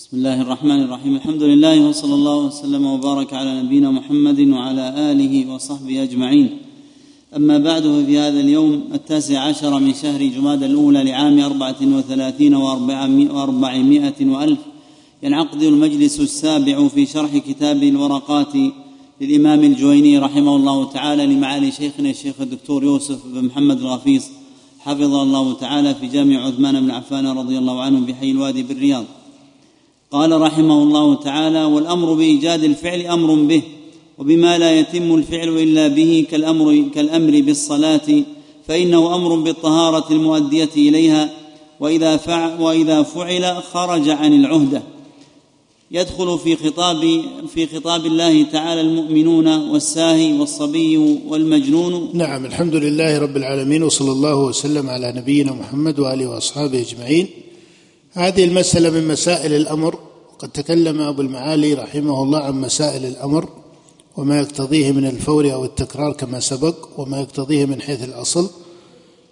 بسم 0.00 0.16
الله 0.16 0.42
الرحمن 0.42 0.80
الرحيم. 0.82 1.16
الحمد 1.16 1.42
لله 1.42 1.88
وصلى 1.88 2.14
الله 2.14 2.36
وسلم 2.36 2.86
وبارك 2.86 3.34
على 3.34 3.62
نبينا 3.62 3.90
محمد 3.90 4.40
وعلى 4.40 5.12
آله 5.12 5.52
وصحبه 5.52 6.02
أجمعين. 6.02 6.58
أما 7.36 7.58
بعد 7.58 7.82
ففي 7.82 8.18
هذا 8.18 8.40
اليوم 8.40 8.82
التاسع 8.94 9.38
عشر 9.40 9.78
من 9.78 9.94
شهر 9.94 10.26
جماد 10.26 10.62
الأولى 10.62 11.04
لعام 11.04 11.40
أربعة 11.40 11.76
وثلاثين 11.82 12.54
وأربعمائة 12.54 14.26
وألف 14.26 14.58
ينعقد 15.22 15.62
المجلس 15.62 16.20
السابع 16.20 16.88
في 16.88 17.06
شرح 17.06 17.36
كتاب 17.36 17.82
الورقات 17.82 18.54
للإمام 19.20 19.64
الجويني 19.64 20.18
رحمه 20.18 20.56
الله 20.56 20.90
تعالى 20.92 21.26
لمعالي 21.26 21.70
شيخنا 21.70 22.10
الشيخ 22.10 22.40
الدكتور 22.40 22.84
يوسف 22.84 23.26
بن 23.26 23.44
محمد 23.44 23.78
الغفيص 23.80 24.24
حفظه 24.78 25.22
الله 25.22 25.54
تعالى 25.54 25.94
في 25.94 26.06
جامع 26.06 26.46
عثمان 26.46 26.80
بن 26.80 26.90
عفان 26.90 27.26
رضي 27.26 27.58
الله 27.58 27.82
عنه 27.82 28.06
بحي 28.06 28.30
الوادي 28.30 28.62
بالرياض. 28.62 29.04
قال 30.12 30.40
رحمه 30.40 30.82
الله 30.82 31.14
تعالى 31.14 31.64
والأمر 31.64 32.14
بإيجاد 32.14 32.64
الفعل 32.64 33.00
أمر 33.00 33.34
به 33.34 33.62
وبما 34.18 34.58
لا 34.58 34.78
يتم 34.78 35.14
الفعل 35.14 35.48
إلا 35.48 35.88
به 35.88 36.26
كالامر 36.30 36.84
كالأمر 36.94 37.40
بالصلاة 37.40 38.24
فإنه 38.66 39.14
أمر 39.14 39.34
بالطهارة 39.34 40.12
المؤدية 40.12 40.68
إليها 40.76 41.30
وإذا 41.80 42.16
فعل, 42.16 42.60
وإذا 42.60 43.02
فعل 43.02 43.62
خرج 43.62 44.08
عن 44.08 44.32
العهدة. 44.32 44.82
يدخل 45.90 46.38
في 46.38 46.56
خطاب 46.56 47.22
في 47.54 47.66
خطاب 47.66 48.06
الله 48.06 48.42
تعالى 48.42 48.80
المؤمنون 48.80 49.48
والساهي 49.70 50.32
والصبي 50.32 50.96
والمجنون. 51.28 52.10
نعم 52.14 52.46
الحمد 52.46 52.74
لله 52.74 53.18
رب 53.18 53.36
العالمين 53.36 53.82
وصلى 53.82 54.12
الله 54.12 54.44
وسلم 54.44 54.90
على 54.90 55.12
نبينا 55.16 55.52
محمد 55.52 55.98
وآله 55.98 56.26
وأصحابه 56.26 56.80
أجمعين. 56.80 57.26
هذه 58.12 58.44
المسألة 58.44 58.90
من 58.90 59.08
مسائل 59.08 59.54
الأمر. 59.54 59.98
قد 60.38 60.48
تكلم 60.48 61.00
أبو 61.00 61.22
المعالي 61.22 61.74
رحمه 61.74 62.22
الله 62.22 62.38
عن 62.38 62.60
مسائل 62.60 63.04
الأمر 63.04 63.48
وما 64.16 64.38
يقتضيه 64.40 64.92
من 64.92 65.06
الفور 65.06 65.52
أو 65.52 65.64
التكرار 65.64 66.12
كما 66.12 66.40
سبق 66.40 66.74
وما 66.96 67.20
يقتضيه 67.20 67.64
من 67.64 67.80
حيث 67.80 68.04
الأصل. 68.04 68.50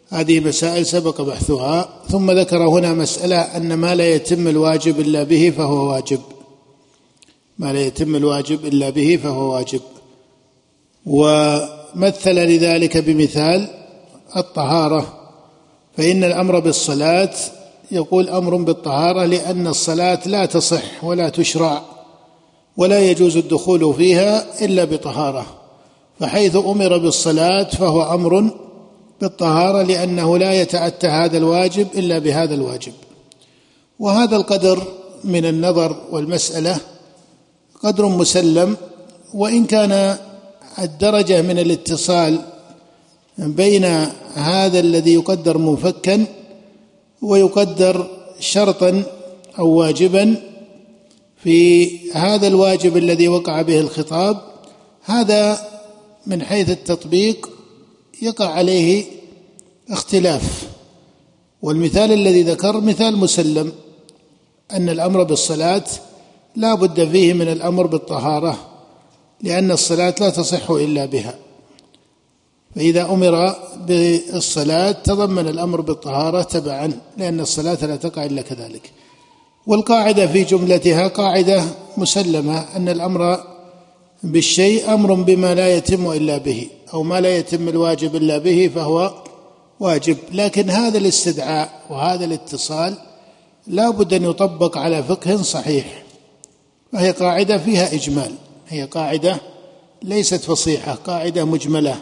هذه 0.08 0.40
مسائل 0.40 0.86
سبق 0.86 1.20
بحثها. 1.20 1.88
ثم 2.08 2.30
ذكر 2.30 2.68
هنا 2.68 2.92
مسألة 2.92 3.36
أن 3.36 3.74
ما 3.74 3.94
لا 3.94 4.08
يتم 4.08 4.48
الواجب 4.48 5.00
إلا 5.00 5.22
به 5.22 5.52
فهو 5.56 5.92
واجب. 5.92 6.20
ما 7.58 7.72
لا 7.72 7.80
يتم 7.80 8.16
الواجب 8.16 8.66
إلا 8.66 8.90
به 8.90 9.18
فهو 9.22 9.52
واجب. 9.52 9.80
ومثل 11.06 12.34
لذلك 12.34 12.96
بمثال 12.96 13.68
الطهارة. 14.36 15.30
فإن 15.96 16.24
الأمر 16.24 16.58
بالصلاة 16.58 17.34
يقول 17.90 18.28
أمر 18.28 18.56
بالطهارة 18.56 19.24
لأن 19.24 19.66
الصلاة 19.66 20.20
لا 20.26 20.46
تصح 20.46 21.04
ولا 21.04 21.28
تشرع 21.28 21.82
ولا 22.76 23.00
يجوز 23.10 23.36
الدخول 23.36 23.94
فيها 23.94 24.64
إلا 24.64 24.84
بطهارة 24.84 25.46
فحيث 26.20 26.56
أمر 26.56 26.98
بالصلاة 26.98 27.62
فهو 27.62 28.02
أمر 28.02 28.50
بالطهارة 29.20 29.82
لأنه 29.82 30.38
لا 30.38 30.52
يتأتى 30.62 31.06
هذا 31.06 31.36
الواجب 31.36 31.86
إلا 31.94 32.18
بهذا 32.18 32.54
الواجب. 32.54 32.92
وهذا 33.98 34.36
القدر 34.36 34.82
من 35.24 35.44
النظر 35.44 35.96
والمسألة 36.10 36.76
قدر 37.82 38.06
مسلم 38.06 38.76
وإن 39.34 39.64
كان 39.64 40.18
الدرجة 40.78 41.42
من 41.42 41.58
الاتصال 41.58 42.38
بين 43.38 43.84
هذا 44.34 44.80
الذي 44.80 45.14
يقدر 45.14 45.58
منفكا 45.58 46.26
ويقدر 47.22 48.06
شرطا 48.40 49.02
أو 49.58 49.68
واجبا 49.68 50.36
في 51.42 51.88
هذا 52.12 52.46
الواجب 52.46 52.96
الذي 52.96 53.28
وقع 53.28 53.62
به 53.62 53.80
الخطاب. 53.80 54.40
هذا 55.04 55.68
من 56.26 56.42
حيث 56.42 56.70
التطبيق 56.70 57.50
يقع 58.22 58.48
عليه 58.48 59.04
اختلاف. 59.90 60.68
والمثال 61.62 62.12
الذي 62.12 62.42
ذكر 62.42 62.80
مثال 62.80 63.16
مسلم 63.16 63.72
أن 64.70 64.88
الأمر 64.88 65.22
بالصلاة 65.22 65.84
لا 66.56 66.74
بد 66.74 67.08
فيه 67.08 67.32
من 67.32 67.48
الأمر 67.48 67.86
بالطهارة 67.86 68.58
لأن 69.42 69.70
الصلاة 69.70 70.14
لا 70.20 70.30
تصح 70.30 70.70
إلا 70.70 71.06
بها. 71.06 71.38
فإذا 72.78 73.02
أمر 73.02 73.54
بالصلاة 73.86 74.92
تضمن 74.92 75.48
الأمر 75.48 75.80
بالطهارة 75.80 76.42
تبعا 76.42 76.92
لأن 77.16 77.40
الصلاة 77.40 77.86
لا 77.86 77.96
تقع 77.96 78.24
إلا 78.24 78.42
كذلك. 78.42 78.90
والقاعدة 79.66 80.26
في 80.26 80.44
جملتها 80.44 81.08
قاعدة 81.08 81.64
مسلمة 81.96 82.76
أن 82.76 82.88
الأمر 82.88 83.40
بالشيء 84.22 84.94
أمر 84.94 85.14
بما 85.14 85.54
لا 85.54 85.76
يتم 85.76 86.10
إلا 86.10 86.38
به 86.38 86.68
أو 86.94 87.02
ما 87.02 87.20
لا 87.20 87.36
يتم 87.36 87.68
الواجب 87.68 88.16
إلا 88.16 88.38
به 88.38 88.70
فهو 88.74 89.14
واجب. 89.80 90.16
لكن 90.32 90.70
هذا 90.70 90.98
الاستدعاء 90.98 91.82
وهذا 91.90 92.24
الاتصال 92.24 92.94
لا 93.66 93.90
بد 93.90 94.14
أن 94.14 94.24
يطبق 94.24 94.78
على 94.78 95.02
فقه 95.02 95.42
صحيح. 95.42 96.02
وهي 96.94 97.10
قاعدة 97.10 97.58
فيها 97.58 97.94
إجمال 97.94 98.32
هي 98.68 98.84
قاعدة 98.84 99.36
ليست 100.02 100.44
فصيحة 100.44 100.94
قاعدة 100.94 101.44
مجملة. 101.44 101.96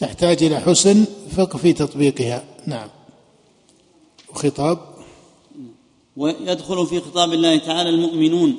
تحتاج 0.00 0.42
إلى 0.42 0.60
حسن 0.60 1.04
فقه 1.36 1.56
في 1.56 1.72
تطبيقها. 1.72 2.44
نعم. 2.66 2.88
وخطاب. 4.32 4.78
ويدخل 6.16 6.86
في 6.86 7.00
خطاب 7.00 7.32
الله 7.32 7.58
تعالى 7.58 7.90
المؤمنون 7.90 8.54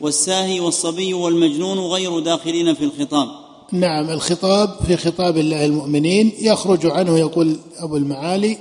والساهي 0.00 0.60
والصبي 0.60 1.14
والمجنون 1.14 1.78
غير 1.78 2.18
داخلين 2.18 2.74
في 2.74 2.84
الخطاب. 2.84 3.28
نعم 3.72 4.10
الخطاب 4.10 4.68
في 4.86 4.96
خطاب 4.96 5.36
الله 5.36 5.64
المؤمنين 5.64 6.32
يخرج 6.40 6.86
عنه 6.86 7.18
يقول 7.18 7.56
أبو 7.76 7.96
المعالي 7.96 8.58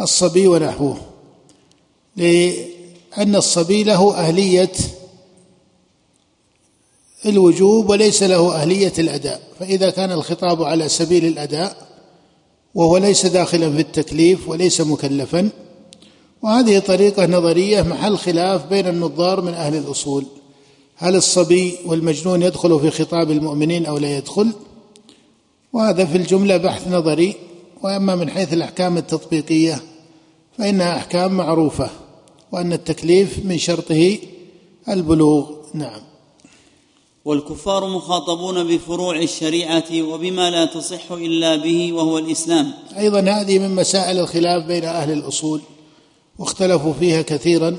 الصبي 0.00 0.46
ونحوه. 0.46 0.96
لأن 2.16 3.36
الصبي 3.36 3.84
له 3.84 4.14
أهلية 4.14 4.72
الوجوب 7.26 7.90
وليس 7.90 8.22
له 8.22 8.54
أهلية 8.54 8.92
الأداء 8.98 9.40
فإذا 9.60 9.90
كان 9.90 10.12
الخطاب 10.12 10.62
على 10.62 10.88
سبيل 10.88 11.24
الأداء 11.24 11.76
وهو 12.74 12.96
ليس 12.96 13.26
داخلا 13.26 13.72
في 13.72 13.80
التكليف 13.80 14.48
وليس 14.48 14.80
مكلفا 14.80 15.50
وهذه 16.42 16.78
طريقة 16.78 17.26
نظرية 17.26 17.82
محل 17.82 18.16
خلاف 18.18 18.66
بين 18.66 18.86
النظار 18.86 19.40
من 19.40 19.54
أهل 19.54 19.76
الأصول. 19.76 20.24
هل 20.96 21.16
الصبي 21.16 21.74
والمجنون 21.86 22.42
يدخل 22.42 22.80
في 22.80 22.90
خطاب 22.90 23.30
المؤمنين 23.30 23.86
أو 23.86 23.98
لا 23.98 24.16
يدخل؟ 24.16 24.52
وهذا 25.72 26.04
في 26.04 26.16
الجملة 26.16 26.56
بحث 26.56 26.88
نظري 26.88 27.34
وأما 27.82 28.14
من 28.14 28.30
حيث 28.30 28.52
الأحكام 28.52 28.96
التطبيقية 28.96 29.82
فإنها 30.58 30.96
أحكام 30.96 31.32
معروفة 31.32 31.90
وأن 32.52 32.72
التكليف 32.72 33.44
من 33.44 33.58
شرطه 33.58 34.18
البلوغ. 34.88 35.50
نعم. 35.74 36.09
والكفار 37.24 37.86
مخاطبون 37.86 38.76
بفروع 38.76 39.16
الشريعة 39.16 40.02
وبما 40.02 40.50
لا 40.50 40.64
تصح 40.64 41.12
إلا 41.12 41.56
به 41.56 41.92
وهو 41.92 42.18
الإسلام. 42.18 42.72
أيضا 42.98 43.20
هذه 43.20 43.58
من 43.58 43.74
مسائل 43.74 44.18
الخلاف 44.18 44.66
بين 44.66 44.84
أهل 44.84 45.12
الأصول 45.12 45.60
واختلفوا 46.38 46.92
فيها 46.92 47.22
كثيرا 47.22 47.76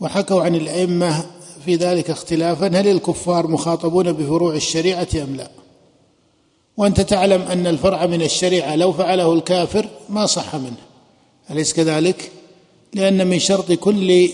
وحكوا 0.00 0.42
عن 0.42 0.54
الأئمة 0.54 1.26
في 1.64 1.74
ذلك 1.74 2.10
اختلافا 2.10 2.66
هل 2.66 2.88
الكفار 2.88 3.46
مخاطبون 3.46 4.12
بفروع 4.12 4.54
الشريعة 4.54 5.08
أم 5.14 5.36
لا؟ 5.36 5.50
وأنت 6.76 7.00
تعلم 7.00 7.42
أن 7.42 7.66
الفرع 7.66 8.06
من 8.06 8.22
الشريعة 8.22 8.76
لو 8.76 8.92
فعله 8.92 9.32
الكافر 9.32 9.88
ما 10.08 10.26
صح 10.26 10.54
منه. 10.56 10.76
أليس 11.50 11.72
كذلك؟ 11.72 12.30
لأن 12.94 13.26
من 13.26 13.38
شرط 13.38 13.72
كل 13.72 14.28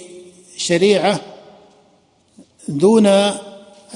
شريعة 0.56 1.20
دون 2.68 3.06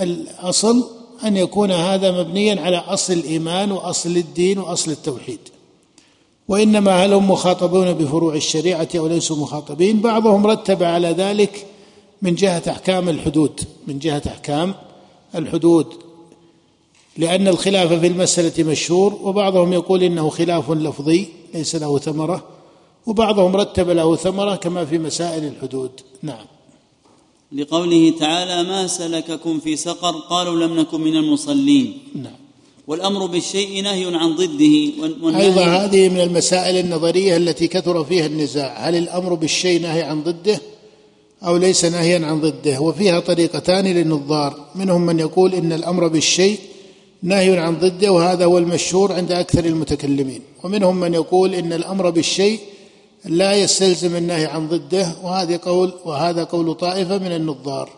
الأصل 0.00 0.84
أن 1.24 1.36
يكون 1.36 1.70
هذا 1.70 2.10
مبنيا 2.10 2.60
على 2.60 2.76
أصل 2.76 3.12
الإيمان 3.12 3.72
وأصل 3.72 4.16
الدين 4.16 4.58
وأصل 4.58 4.90
التوحيد. 4.90 5.38
وإنما 6.48 7.04
هل 7.04 7.12
هم 7.12 7.30
مخاطبون 7.30 7.92
بفروع 7.92 8.34
الشريعة 8.34 8.88
أو 8.96 9.06
ليسوا 9.06 9.36
مخاطبين؟ 9.36 10.00
بعضهم 10.00 10.46
رتب 10.46 10.82
على 10.82 11.08
ذلك 11.08 11.66
من 12.22 12.34
جهة 12.34 12.62
أحكام 12.68 13.08
الحدود 13.08 13.60
من 13.86 13.98
جهة 13.98 14.22
أحكام 14.26 14.74
الحدود. 15.34 15.86
لأن 17.16 17.48
الخلاف 17.48 17.92
في 17.92 18.06
المسألة 18.06 18.64
مشهور 18.64 19.18
وبعضهم 19.22 19.72
يقول 19.72 20.02
إنه 20.02 20.28
خلاف 20.28 20.70
لفظي 20.70 21.28
ليس 21.54 21.76
له 21.76 21.98
ثمرة 21.98 22.44
وبعضهم 23.06 23.56
رتب 23.56 23.90
له 23.90 24.16
ثمرة 24.16 24.56
كما 24.56 24.84
في 24.84 24.98
مسائل 24.98 25.44
الحدود. 25.44 25.90
نعم. 26.22 26.46
لقوله 27.54 28.12
تعالى 28.18 28.68
ما 28.68 28.86
سلككم 28.86 29.60
في 29.60 29.76
سقر 29.76 30.10
قالوا 30.10 30.66
لم 30.66 30.80
نكن 30.80 31.00
من 31.00 31.16
المصلين. 31.16 31.98
نعم. 32.14 32.32
والأمر 32.86 33.26
بالشيء 33.26 33.82
نهي 33.82 34.04
عن 34.16 34.36
ضده 34.36 34.92
أيضا 35.40 35.64
هذه 35.64 36.08
من 36.08 36.20
المسائل 36.20 36.76
النظرية 36.76 37.36
التي 37.36 37.66
كثر 37.66 38.04
فيها 38.04 38.26
النزاع. 38.26 38.88
هل 38.88 38.96
الأمر 38.96 39.34
بالشيء 39.34 39.80
نهي 39.80 40.02
عن 40.02 40.22
ضده 40.22 40.60
أو 41.46 41.56
ليس 41.56 41.84
نهيا 41.84 42.26
عن 42.26 42.40
ضده؟ 42.40 42.80
وفيها 42.80 43.20
طريقتان 43.20 43.86
للنظار. 43.86 44.66
منهم 44.74 45.06
من 45.06 45.18
يقول 45.18 45.54
إن 45.54 45.72
الأمر 45.72 46.08
بالشيء 46.08 46.58
نهي 47.22 47.58
عن 47.58 47.78
ضده 47.78 48.12
وهذا 48.12 48.44
هو 48.44 48.58
المشهور 48.58 49.12
عند 49.12 49.32
أكثر 49.32 49.64
المتكلمين. 49.64 50.40
ومنهم 50.64 50.96
من 50.96 51.14
يقول 51.14 51.54
إن 51.54 51.72
الأمر 51.72 52.10
بالشيء 52.10 52.58
لا 53.24 53.52
يستلزم 53.54 54.16
النهي 54.16 54.46
عن 54.46 54.68
ضده 54.68 55.16
وهذا 55.22 55.56
قول 55.56 55.92
وهذا 56.04 56.44
قول 56.44 56.74
طائفة 56.74 57.18
من 57.18 57.32
النظار. 57.32 57.90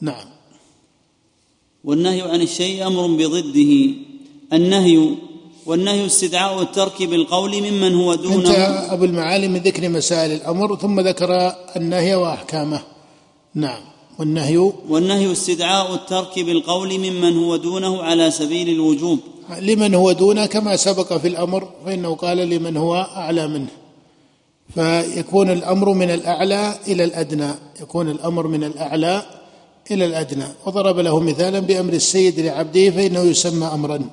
نعم. 0.00 0.26
والنهي 1.84 2.20
عن 2.20 2.42
الشيء 2.42 2.86
أمر 2.86 3.06
بضده. 3.06 3.94
النهي 4.52 5.14
والنهي 5.66 6.06
استدعاء 6.06 6.62
الترك 6.62 7.02
بالقول 7.02 7.62
ممن 7.62 7.94
هو 7.94 8.14
دونه. 8.14 8.34
انتهى 8.34 8.92
أبو 8.92 9.04
المعالي 9.04 9.48
من 9.48 9.60
ذكر 9.60 9.88
مسائل 9.88 10.32
الأمر 10.32 10.76
ثم 10.76 11.00
ذكر 11.00 11.52
النهي 11.76 12.14
وأحكامه. 12.14 12.80
نعم. 13.54 13.80
والنهي؟ 14.18 14.72
والنهي 14.88 15.32
استدعاء 15.32 15.94
الترك 15.94 16.38
بالقول 16.38 16.98
ممن 16.98 17.36
هو 17.36 17.56
دونه 17.56 18.02
على 18.02 18.30
سبيل 18.30 18.68
الوجوب. 18.68 19.18
لمن 19.60 19.94
هو 19.94 20.12
دونه 20.12 20.46
كما 20.46 20.76
سبق 20.76 21.16
في 21.16 21.28
الأمر 21.28 21.68
فإنه 21.84 22.14
قال 22.14 22.36
لمن 22.36 22.76
هو 22.76 22.94
أعلى 23.16 23.48
منه. 23.48 23.68
فيكون 24.74 25.50
الأمر 25.50 25.92
من 25.92 26.10
الأعلى 26.10 26.74
إلى 26.88 27.04
الأدنى 27.04 27.50
يكون 27.80 28.10
الأمر 28.10 28.46
من 28.46 28.64
الأعلى 28.64 29.22
إلى 29.90 30.04
الأدنى. 30.04 30.44
وضرب 30.66 30.98
له 30.98 31.20
مثالا 31.20 31.60
بأمر 31.60 31.92
السيد 31.92 32.40
لعبده 32.40 32.90
فإنه 32.90 33.20
يسمى 33.20 33.66
أمرا. 33.66 34.10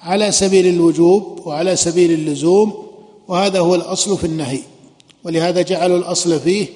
على 0.00 0.32
سبيل 0.32 0.66
الوجوب 0.66 1.46
وعلى 1.46 1.76
سبيل 1.76 2.12
اللزوم 2.12 2.86
وهذا 3.28 3.58
هو 3.60 3.74
الأصل 3.74 4.18
في 4.18 4.24
النهي. 4.24 4.60
ولهذا 5.24 5.62
جعلوا 5.62 5.98
الأصل 5.98 6.40
فيه 6.40 6.66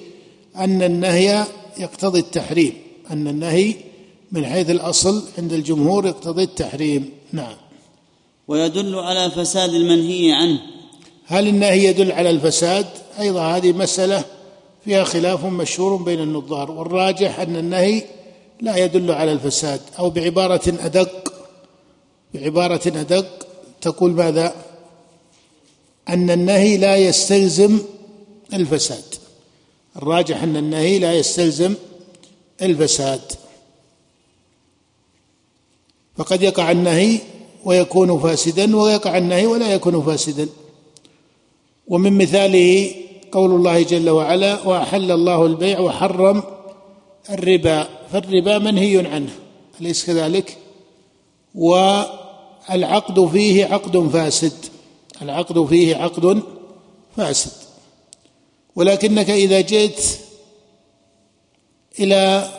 أن 0.57 0.81
النهي 0.81 1.45
يقتضي 1.79 2.19
التحريم 2.19 2.73
أن 3.11 3.27
النهي 3.27 3.73
من 4.31 4.45
حيث 4.45 4.69
الأصل 4.69 5.23
عند 5.37 5.53
الجمهور 5.53 6.05
يقتضي 6.07 6.43
التحريم. 6.43 7.09
نعم. 7.31 7.55
ويدل 8.47 8.95
على 8.95 9.31
فساد 9.31 9.73
المنهي 9.73 10.31
عنه. 10.31 10.59
هل 11.25 11.47
النهي 11.47 11.85
يدل 11.85 12.11
على 12.11 12.29
الفساد؟ 12.29 12.85
أيضا 13.19 13.41
هذه 13.41 13.71
مسألة 13.71 14.25
فيها 14.85 15.03
خلاف 15.03 15.45
مشهور 15.45 15.95
بين 15.95 16.19
النظار 16.19 16.71
والراجح 16.71 17.39
أن 17.39 17.55
النهي 17.55 18.03
لا 18.61 18.77
يدل 18.77 19.11
على 19.11 19.31
الفساد 19.31 19.81
أو 19.99 20.09
بعبارة 20.09 20.61
أدق 20.67 21.33
بعبارة 22.33 22.81
أدق 22.87 23.47
تقول 23.81 24.11
ماذا؟ 24.11 24.55
أن 26.09 26.31
النهي 26.31 26.77
لا 26.77 26.95
يستلزم 26.95 27.79
الفساد. 28.53 29.03
الراجح 29.95 30.43
أن 30.43 30.57
النهي 30.57 30.99
لا 30.99 31.13
يستلزم 31.13 31.75
الفساد. 32.61 33.21
فقد 36.17 36.41
يقع 36.41 36.71
النهي 36.71 37.19
ويكون 37.65 38.19
فاسدا 38.19 38.77
ويقع 38.77 39.17
النهي 39.17 39.45
ولا 39.45 39.73
يكون 39.73 40.03
فاسدا. 40.03 40.47
ومن 41.87 42.17
مثاله 42.17 42.91
قول 43.31 43.51
الله 43.51 43.81
جل 43.81 44.09
وعلا 44.09 44.67
وأحل 44.67 45.11
الله 45.11 45.45
البيع 45.45 45.79
وحرم 45.79 46.43
الربا 47.29 47.87
فالربا 48.11 48.57
منهي 48.57 49.07
عنه 49.07 49.29
أليس 49.81 50.05
كذلك؟ 50.05 50.57
و 51.55 52.01
العقد 52.71 53.27
فيه 53.27 53.65
عقد 53.65 54.07
فاسد 54.07 54.53
العقد 55.21 55.65
فيه 55.65 55.95
عقد 55.95 56.43
فاسد. 57.17 57.51
ولكنك 58.75 59.29
إذا 59.29 59.61
جئت 59.61 60.19
إلى 61.99 62.49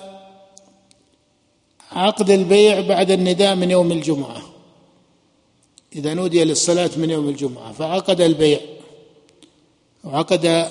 عقد 1.92 2.30
البيع 2.30 2.80
بعد 2.80 3.10
النداء 3.10 3.54
من 3.54 3.70
يوم 3.70 3.92
الجمعة 3.92 4.42
إذا 5.96 6.14
نودي 6.14 6.44
للصلاة 6.44 6.90
من 6.96 7.10
يوم 7.10 7.28
الجمعة 7.28 7.72
فعقد 7.72 8.20
البيع. 8.20 8.60
وعقد 10.04 10.70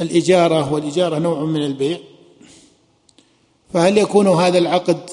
الإجارة 0.00 0.72
والإجارة 0.72 1.18
نوع 1.18 1.40
من 1.40 1.62
البيع. 1.62 1.98
فهل 3.72 3.98
يكون 3.98 4.28
هذا 4.28 4.58
العقد 4.58 5.10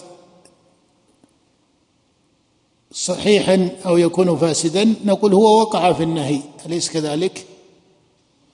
صحيحا 2.91 3.69
أو 3.85 3.97
يكون 3.97 4.37
فاسدا؟ 4.37 4.95
نقول 5.05 5.33
هو 5.33 5.59
وقع 5.59 5.93
في 5.93 6.03
النهي 6.03 6.39
أليس 6.65 6.89
كذلك؟ 6.89 7.45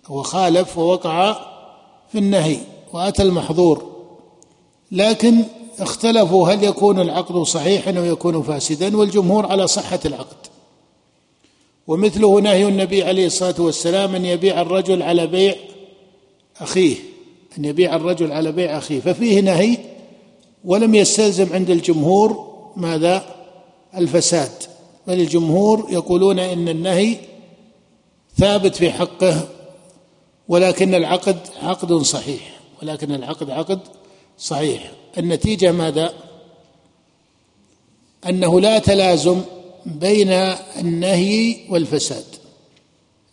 هو 0.07 0.23
خالف 0.23 0.77
ووقع 0.77 1.33
في 2.11 2.17
النهي 2.17 2.59
وأتى 2.93 3.21
المحظور. 3.21 3.91
لكن 4.91 5.43
اختلفوا 5.79 6.49
هل 6.49 6.63
يكون 6.63 6.99
العقد 6.99 7.43
صحيحا 7.43 7.97
أو 7.97 8.03
يكون 8.03 8.43
فاسدا 8.43 8.97
والجمهور 8.97 9.45
على 9.45 9.67
صحة 9.67 9.99
العقد. 10.05 10.50
ومثله 11.91 12.41
نهي 12.41 12.67
النبي 12.67 13.03
عليه 13.03 13.25
الصلاة 13.25 13.61
والسلام 13.61 14.15
أن 14.15 14.25
يبيع 14.25 14.61
الرجل 14.61 15.01
على 15.01 15.27
بيع 15.27 15.55
أخيه 16.61 16.95
أن 17.57 17.65
يبيع 17.65 17.95
الرجل 17.95 18.31
على 18.31 18.51
بيع 18.51 18.77
أخيه 18.77 18.99
ففيه 18.99 19.39
نهي 19.39 19.77
ولم 20.65 20.95
يستلزم 20.95 21.53
عند 21.53 21.69
الجمهور 21.69 22.51
ماذا؟ 22.75 23.35
الفساد 23.97 24.51
بل 25.07 25.19
الجمهور 25.19 25.87
يقولون 25.89 26.39
إن 26.39 26.69
النهي 26.69 27.17
ثابت 28.37 28.75
في 28.75 28.91
حقه 28.91 29.47
ولكن 30.47 30.95
العقد 30.95 31.37
عقد 31.63 31.93
صحيح 31.93 32.59
ولكن 32.81 33.11
العقد 33.11 33.49
عقد 33.49 33.79
صحيح. 34.37 34.91
النتيجة 35.17 35.71
ماذا؟ 35.71 36.13
أنه 38.29 38.59
لا 38.61 38.79
تلازم 38.79 39.41
بين 39.85 40.29
النهي 40.79 41.57
والفساد. 41.69 42.25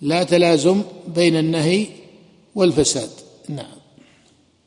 لا 0.00 0.22
تلازم 0.22 0.82
بين 1.14 1.36
النهي 1.36 1.86
والفساد. 2.54 3.10
نعم. 3.48 3.78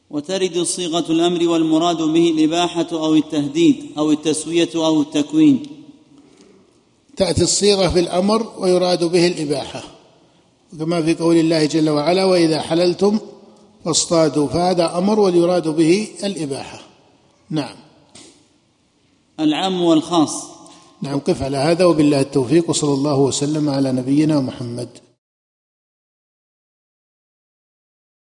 وترد 0.09 0.57
صيغة 0.63 1.11
الأمر 1.11 1.49
والمراد 1.49 1.97
به 1.97 2.29
الإباحة 2.29 2.87
أو 2.91 3.15
التهديد 3.15 3.75
أو 3.97 4.11
التسوية 4.11 4.69
أو 4.75 5.01
التكوين. 5.01 5.63
تأتي 7.17 7.41
الصيغة 7.41 7.89
في 7.89 7.99
الأمر 7.99 8.53
ويراد 8.57 9.03
به 9.03 9.27
الإباحة. 9.27 9.83
كما 10.79 11.01
في 11.01 11.15
قول 11.15 11.37
الله 11.37 11.65
جل 11.65 11.89
وعلا 11.89 12.25
وإذا 12.25 12.61
حللتم 12.61 13.19
فاصطادوا. 13.85 14.47
فهذا 14.47 14.97
أمر 14.97 15.19
ويراد 15.19 15.67
به 15.67 16.07
الإباحة. 16.23 16.81
نعم. 17.49 17.75
العام 19.39 19.81
والخاص. 19.81 20.60
نعم 21.01 21.19
قف 21.19 21.41
على 21.41 21.57
هذا 21.57 21.85
وبالله 21.85 22.21
التوفيق 22.21 22.69
وصلى 22.69 22.93
الله 22.93 23.19
وسلم 23.19 23.69
على 23.69 23.91
نبينا 23.91 24.39
محمد. 24.39 24.89